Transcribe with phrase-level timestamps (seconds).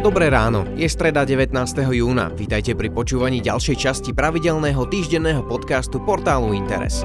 [0.00, 1.52] Dobré ráno, je streda 19.
[1.92, 2.32] júna.
[2.32, 7.04] Vítajte pri počúvaní ďalšej časti pravidelného týždenného podcastu portálu Interes.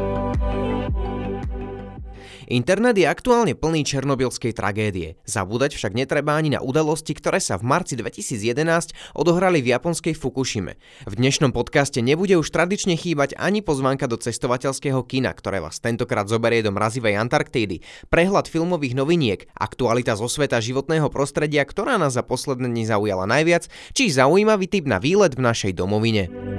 [2.46, 5.18] Internet je aktuálne plný černobylskej tragédie.
[5.26, 10.78] Zabúdať však netreba ani na udalosti, ktoré sa v marci 2011 odohrali v japonskej Fukushime.
[11.10, 16.30] V dnešnom podcaste nebude už tradične chýbať ani pozvánka do cestovateľského kina, ktoré vás tentokrát
[16.30, 17.82] zoberie do mrazivej Antarktídy,
[18.14, 23.66] prehľad filmových noviniek, aktualita zo sveta životného prostredia, ktorá nás za posledné dni zaujala najviac,
[23.98, 26.55] či zaujímavý typ na výlet v našej domovine.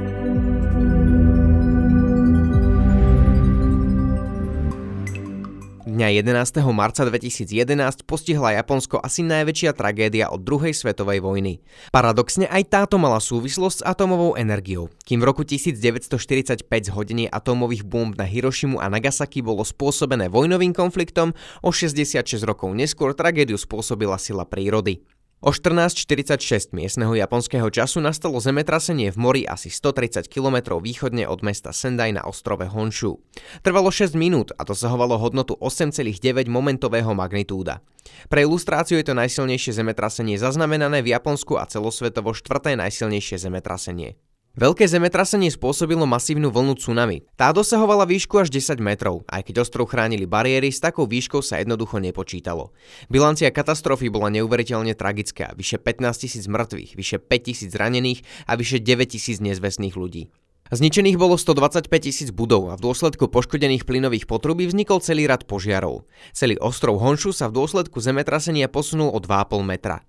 [5.97, 6.61] Dňa 11.
[6.77, 11.65] marca 2011 postihla Japonsko asi najväčšia tragédia od druhej svetovej vojny.
[11.89, 14.93] Paradoxne aj táto mala súvislosť s atomovou energiou.
[15.09, 21.33] Kým v roku 1945 zhodenie atómových bomb na Hirošimu a Nagasaki bolo spôsobené vojnovým konfliktom,
[21.65, 25.01] o 66 rokov neskôr tragédiu spôsobila sila prírody.
[25.45, 31.77] O 14.46 miestneho japonského času nastalo zemetrasenie v mori asi 130 km východne od mesta
[31.77, 33.21] Sendai na ostrove Honshu.
[33.61, 37.85] Trvalo 6 minút a dosahovalo hodnotu 8,9 momentového magnitúda.
[38.33, 44.17] Pre ilustráciu je to najsilnejšie zemetrasenie zaznamenané v Japonsku a celosvetovo štvrté najsilnejšie zemetrasenie.
[44.57, 47.29] Veľké zemetrasenie spôsobilo masívnu vlnu tsunami.
[47.37, 51.61] Tá dosahovala výšku až 10 metrov, aj keď ostrov chránili bariéry, s takou výškou sa
[51.61, 52.73] jednoducho nepočítalo.
[53.13, 58.81] Bilancia katastrofy bola neuveriteľne tragická, vyše 15 tisíc mŕtvych, vyše 5 tisíc zranených a vyše
[58.81, 60.33] 9 tisíc nezvestných ľudí.
[60.73, 66.09] Zničených bolo 125 tisíc budov a v dôsledku poškodených plynových potrubí vznikol celý rad požiarov.
[66.33, 70.01] Celý ostrov Honshu sa v dôsledku zemetrasenia posunul o 2,5 metra.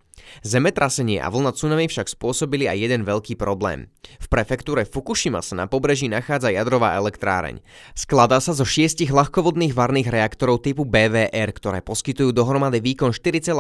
[0.44, 3.90] Zemetrasenie a vlna tsunami však spôsobili aj jeden veľký problém.
[4.18, 7.60] V prefektúre Fukushima sa na pobreží nachádza jadrová elektráreň.
[7.98, 13.54] Skladá sa zo šiestich ľahkovodných varných reaktorov typu BVR, ktoré poskytujú dohromady výkon 4,7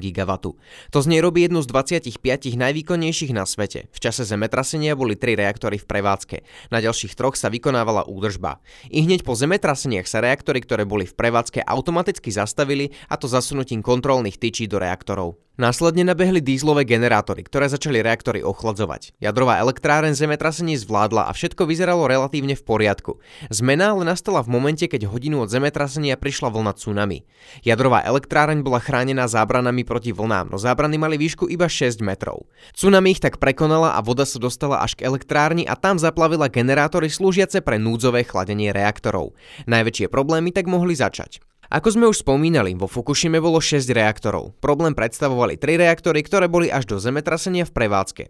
[0.00, 0.32] GW.
[0.92, 2.20] To z nej robí jednu z 25
[2.54, 3.88] najvýkonnejších na svete.
[3.90, 6.36] V čase zemetrasenia boli tri reaktory v prevádzke.
[6.70, 8.60] Na ďalších troch sa vykonávala údržba.
[8.90, 13.84] I hneď po zemetraseniach sa reaktory, ktoré boli v prevádzke, automaticky zastavili a to zasunutím
[13.84, 15.38] kontrolných tyčí do reaktorov.
[15.54, 19.14] Následne nabehli dízlové generátory, ktoré začali reaktory ochladzovať.
[19.22, 23.22] Jadrová elektráren zemetrasenie zvládla a všetko vyzeralo relatívne v poriadku.
[23.54, 27.22] Zmena ale nastala v momente, keď hodinu od zemetrasenia prišla vlna tsunami.
[27.62, 32.50] Jadrová elektráreň bola chránená zábranami proti vlnám, no zábrany mali výšku iba 6 metrov.
[32.74, 37.06] Tsunami ich tak prekonala a voda sa dostala až k elektrárni a tam zaplavila generátory
[37.06, 39.38] slúžiace pre núdzové chladenie reaktorov.
[39.70, 41.38] Najväčšie problémy tak mohli začať.
[41.72, 44.56] Ako sme už spomínali, vo Fukushime bolo 6 reaktorov.
[44.60, 48.24] Problém predstavovali 3 reaktory, ktoré boli až do zemetrasenia v prevádzke.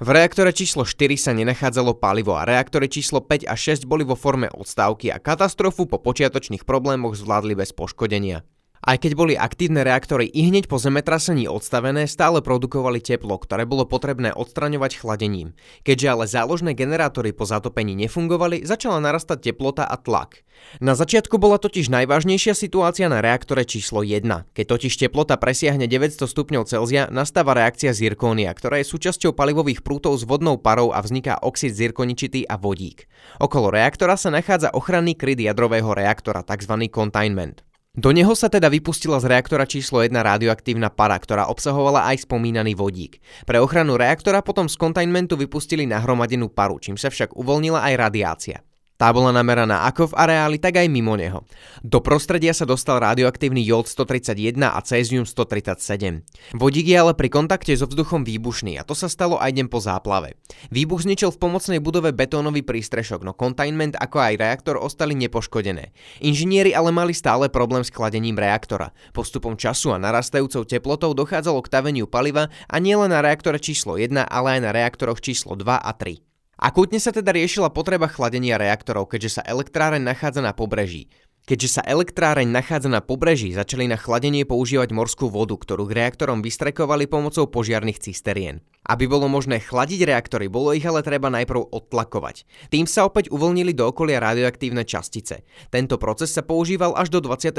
[0.00, 4.16] V reaktore číslo 4 sa nenachádzalo palivo a reaktory číslo 5 a 6 boli vo
[4.16, 8.44] forme odstávky a katastrofu po počiatočných problémoch zvládli bez poškodenia.
[8.80, 13.84] Aj keď boli aktívne reaktory i hneď po zemetrasení odstavené, stále produkovali teplo, ktoré bolo
[13.84, 15.52] potrebné odstraňovať chladením.
[15.84, 20.48] Keďže ale záložné generátory po zatopení nefungovali, začala narastať teplota a tlak.
[20.80, 24.24] Na začiatku bola totiž najvážnejšia situácia na reaktore číslo 1.
[24.56, 30.16] Keď totiž teplota presiahne 900 stupňov Celzia, nastáva reakcia zirkónia, ktorá je súčasťou palivových prútov
[30.16, 33.04] s vodnou parou a vzniká oxid zirkoničitý a vodík.
[33.44, 36.88] Okolo reaktora sa nachádza ochranný kryt jadrového reaktora, tzv.
[36.88, 37.69] containment.
[38.00, 42.72] Do neho sa teda vypustila z reaktora číslo 1 radioaktívna para, ktorá obsahovala aj spomínaný
[42.72, 43.20] vodík.
[43.44, 48.64] Pre ochranu reaktora potom z kontajnmentu vypustili nahromadenú paru, čím sa však uvoľnila aj radiácia.
[49.00, 51.48] Tá bola nameraná ako v areáli, tak aj mimo neho.
[51.80, 56.20] Do prostredia sa dostal radioaktívny jód 131 a cézium 137.
[56.52, 59.80] Vodík je ale pri kontakte so vzduchom výbušný a to sa stalo aj deň po
[59.80, 60.36] záplave.
[60.68, 65.96] Výbuch zničil v pomocnej budove betónový prístrešok, no containment ako aj reaktor ostali nepoškodené.
[66.20, 68.92] Inžinieri ale mali stále problém s chladením reaktora.
[69.16, 74.28] Postupom času a narastajúcou teplotou dochádzalo k taveniu paliva a nielen na reaktore číslo 1,
[74.28, 76.29] ale aj na reaktoroch číslo 2 a 3.
[76.60, 81.08] Akútne sa teda riešila potreba chladenia reaktorov, keďže sa elektráreň nachádza na pobreží.
[81.48, 86.44] Keďže sa elektráreň nachádza na pobreží, začali na chladenie používať morskú vodu, ktorú k reaktorom
[86.44, 88.60] vystrekovali pomocou požiarných cisterien.
[88.84, 92.44] Aby bolo možné chladiť reaktory, bolo ich ale treba najprv odtlakovať.
[92.68, 95.48] Tým sa opäť uvoľnili do okolia radioaktívne častice.
[95.72, 97.56] Tento proces sa používal až do 22.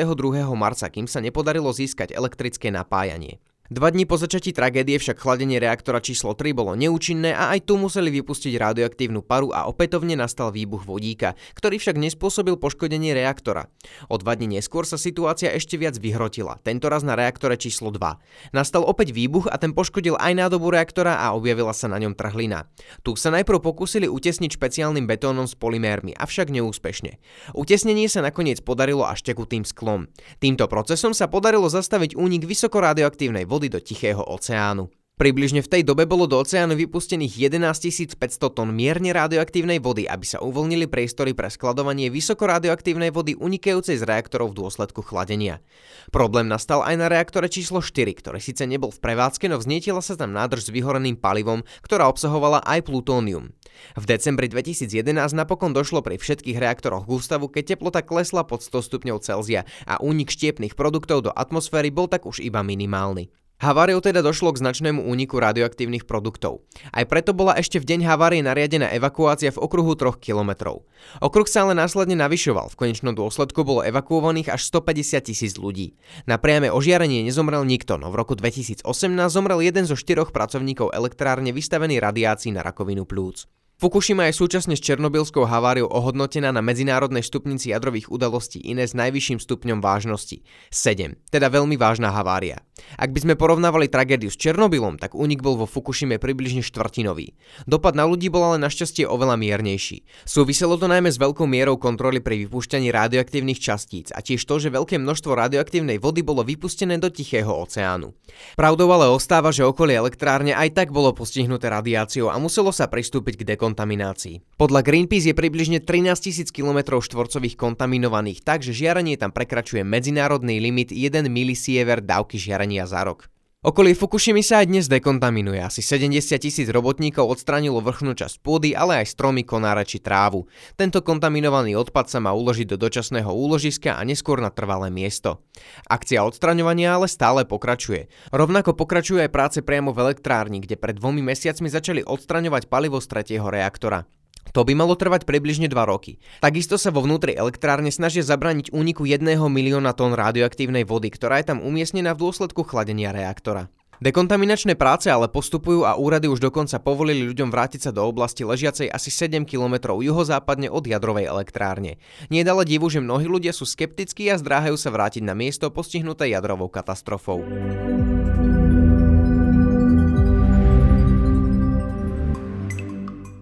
[0.54, 3.42] marca, kým sa nepodarilo získať elektrické napájanie.
[3.72, 7.80] Dva dní po začatí tragédie však chladenie reaktora číslo 3 bolo neúčinné a aj tu
[7.80, 13.72] museli vypustiť radioaktívnu paru a opätovne nastal výbuch vodíka, ktorý však nespôsobil poškodenie reaktora.
[14.12, 18.52] O dva dní neskôr sa situácia ešte viac vyhrotila, tentoraz na reaktore číslo 2.
[18.52, 22.68] Nastal opäť výbuch a ten poškodil aj nádobu reaktora a objavila sa na ňom trhlina.
[23.08, 27.24] Tu sa najprv pokúsili utesniť špeciálnym betónom s polymérmi, avšak neúspešne.
[27.56, 30.12] Utesnenie sa nakoniec podarilo až tekutým sklom.
[30.44, 34.90] Týmto procesom sa podarilo zastaviť únik vysokoradioaktívnej vody vody do Tichého oceánu.
[35.22, 40.26] Približne v tej dobe bolo do oceánu vypustených 11 500 tón mierne radioaktívnej vody, aby
[40.26, 45.62] sa uvoľnili priestory pre skladovanie vysokoradioaktívnej vody unikajúcej z reaktorov v dôsledku chladenia.
[46.10, 50.18] Problém nastal aj na reaktore číslo 4, ktorý síce nebol v prevádzke, no vznietila sa
[50.18, 53.54] tam nádrž s vyhoreným palivom, ktorá obsahovala aj plutónium.
[53.94, 58.90] V decembri 2011 napokon došlo pri všetkých reaktoroch k ústavu, keď teplota klesla pod 100
[58.90, 63.30] stupňov Celzia a únik štiepných produktov do atmosféry bol tak už iba minimálny.
[63.62, 66.66] Haváriou teda došlo k značnému úniku radioaktívnych produktov.
[66.90, 70.82] Aj preto bola ešte v deň havárie nariadená evakuácia v okruhu 3 kilometrov.
[71.22, 75.94] Okruh sa ale následne navyšoval, v konečnom dôsledku bolo evakuovaných až 150 tisíc ľudí.
[76.26, 78.82] Na priame ožiarenie nezomrel nikto, no v roku 2018
[79.30, 83.46] zomrel jeden zo štyroch pracovníkov elektrárne vystavený radiácii na rakovinu plúc.
[83.82, 89.42] Fukushima je súčasne s černobylskou haváriou ohodnotená na medzinárodnej stupnici jadrových udalostí iné s najvyšším
[89.42, 92.62] stupňom vážnosti 7, teda veľmi vážna havária.
[93.00, 97.34] Ak by sme porovnávali tragédiu s Černobylom, tak únik bol vo Fukushime približne štvrtinový.
[97.66, 100.06] Dopad na ľudí bol ale našťastie oveľa miernejší.
[100.30, 104.70] Súviselo to najmä s veľkou mierou kontroly pri vypúšťaní radioaktívnych častíc a tiež to, že
[104.70, 108.14] veľké množstvo radioaktívnej vody bolo vypustené do Tichého oceánu.
[108.54, 113.42] Pravdou ale ostáva, že okolie elektrárne aj tak bolo postihnuté radiáciou a muselo sa pristúpiť
[113.42, 114.44] k dekon kontaminácií.
[114.60, 120.60] Podľa Greenpeace je približne 13 000 km štvorcových kontaminovaných tak, že žiarenie tam prekračuje medzinárodný
[120.60, 123.32] limit 1 milisiever dávky žiarenia za rok.
[123.62, 125.62] Okolie Fukushimy sa aj dnes dekontaminuje.
[125.62, 130.50] Asi 70 tisíc robotníkov odstránilo vrchnú časť pôdy, ale aj stromy, konáre či trávu.
[130.74, 135.46] Tento kontaminovaný odpad sa má uložiť do dočasného úložiska a neskôr na trvalé miesto.
[135.86, 138.10] Akcia odstraňovania ale stále pokračuje.
[138.34, 143.14] Rovnako pokračujú aj práce priamo v elektrárni, kde pred dvomi mesiacmi začali odstraňovať palivo z
[143.14, 144.10] tretieho reaktora.
[144.52, 146.20] To by malo trvať približne 2 roky.
[146.44, 151.56] Takisto sa vo vnútri elektrárne snažia zabrániť úniku 1 milióna tón radioaktívnej vody, ktorá je
[151.56, 153.72] tam umiestnená v dôsledku chladenia reaktora.
[154.02, 158.90] Dekontaminačné práce ale postupujú a úrady už dokonca povolili ľuďom vrátiť sa do oblasti ležiacej
[158.90, 162.02] asi 7 km juhozápadne od jadrovej elektrárne.
[162.34, 166.66] Nie divu, že mnohí ľudia sú skeptickí a zdráhajú sa vrátiť na miesto postihnuté jadrovou
[166.66, 167.46] katastrofou.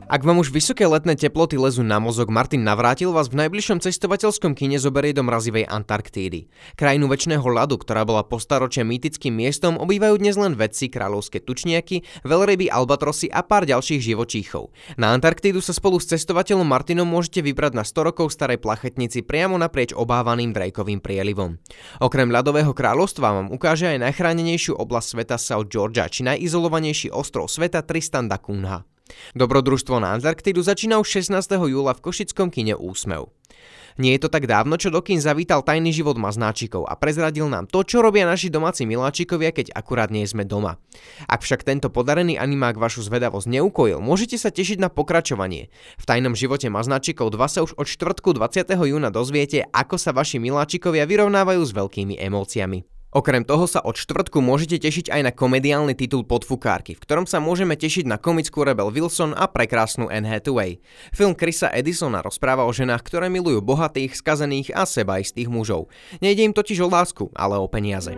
[0.10, 4.58] Ak vám už vysoké letné teploty lezú na mozog, Martin Navrátil vás v najbližšom cestovateľskom
[4.58, 6.50] kine zoberie do mrazivej Antarktídy.
[6.74, 12.74] Krajinu väčšného ľadu, ktorá bola postaročia mýtickým miestom, obývajú dnes len vedci, kráľovské tučniaky, veľryby,
[12.74, 14.74] albatrosy a pár ďalších živočíchov.
[14.98, 19.62] Na Antarktídu sa spolu s cestovateľom Martinom môžete vybrať na 100 rokov starej plachetnici priamo
[19.62, 21.62] naprieč obávaným Drakeovým prielivom.
[22.02, 27.86] Okrem ľadového kráľovstva vám ukáže aj najchránenejšiu oblasť sveta South Georgia či najizolovanejší ostrov sveta
[27.86, 28.90] Tristan da Cunha.
[29.38, 31.46] Dobrodružstvo na Antarktidu začína už 16.
[31.70, 33.30] júla v Košickom kine Úsmev.
[34.00, 37.68] Nie je to tak dávno, čo do kín zavítal tajný život maznáčikov a prezradil nám
[37.68, 40.80] to, čo robia naši domáci miláčikovia, keď akurát nie sme doma.
[41.28, 45.68] Ak však tento podarený animák vašu zvedavosť neukojil, môžete sa tešiť na pokračovanie.
[46.00, 48.72] V tajnom živote maznáčikov 2 sa už od čtvrtku 20.
[48.72, 52.99] júna dozviete, ako sa vaši miláčikovia vyrovnávajú s veľkými emóciami.
[53.10, 57.42] Okrem toho sa od štvrtku môžete tešiť aj na komediálny titul Podfukárky, v ktorom sa
[57.42, 60.78] môžeme tešiť na komickú Rebel Wilson a prekrásnu Anne Hathaway.
[61.10, 65.90] Film Chrisa Edisona rozpráva o ženách, ktoré milujú bohatých, skazených a sebaistých mužov.
[66.22, 68.14] Nejde im totiž o lásku, ale o peniaze.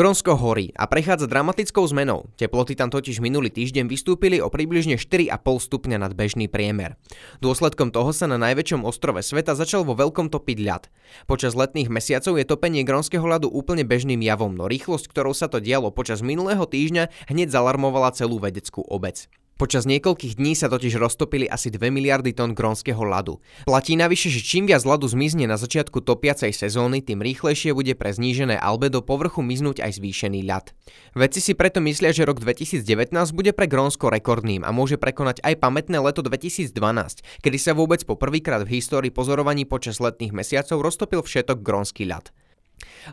[0.00, 2.32] Grónsko horí a prechádza dramatickou zmenou.
[2.40, 5.28] Teploty tam totiž minulý týždeň vystúpili o približne 4,5
[5.60, 6.96] stupňa nad bežný priemer.
[7.44, 10.88] Dôsledkom toho sa na najväčšom ostrove sveta začal vo veľkom topiť ľad.
[11.28, 15.60] Počas letných mesiacov je topenie grónskeho ľadu úplne bežným javom, no rýchlosť, ktorou sa to
[15.60, 19.28] dialo počas minulého týždňa, hneď zalarmovala celú vedeckú obec.
[19.60, 23.44] Počas niekoľkých dní sa totiž roztopili asi 2 miliardy tón grónskeho ľadu.
[23.68, 28.08] Platí navyše, že čím viac ľadu zmizne na začiatku topiacej sezóny, tým rýchlejšie bude pre
[28.08, 30.72] znížené albedo povrchu miznúť aj zvýšený ľad.
[31.12, 35.60] Vedci si preto myslia, že rok 2019 bude pre Grónsko rekordným a môže prekonať aj
[35.60, 36.72] pamätné leto 2012,
[37.44, 42.32] kedy sa vôbec po prvýkrát v histórii pozorovaní počas letných mesiacov roztopil všetok grónsky ľad.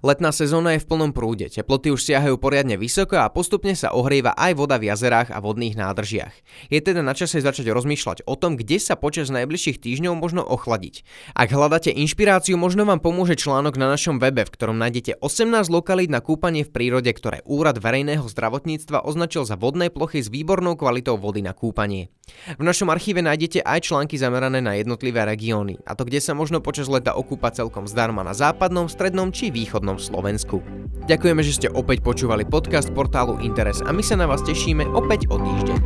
[0.04, 4.36] Letná sezóna je v plnom prúde, teploty už siahajú poriadne vysoko a postupne sa ohrieva
[4.36, 6.34] aj voda v jazerách a vodných nádržiach.
[6.68, 11.08] Je teda na čase začať rozmýšľať o tom, kde sa počas najbližších týždňov možno ochladiť.
[11.34, 16.12] Ak hľadáte inšpiráciu, možno vám pomôže článok na našom webe, v ktorom nájdete 18 lokalít
[16.12, 21.16] na kúpanie v prírode, ktoré Úrad verejného zdravotníctva označil za vodné plochy s výbornou kvalitou
[21.16, 22.12] vody na kúpanie.
[22.60, 26.60] V našom archíve nájdete aj články zamerané na jednotlivé regióny, a to kde sa možno
[26.60, 30.66] počas leta okúpať celkom zdarma na západnom, strednom či východnom Slovensku.
[31.06, 35.30] Ďakujeme, že ste opäť počúvali podcast portálu Interes a my sa na vás tešíme opäť
[35.30, 35.78] o týždeň.